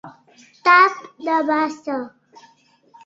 [0.67, 0.97] Tap
[1.27, 1.99] de bassa.